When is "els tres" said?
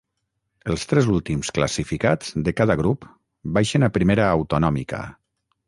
0.71-1.09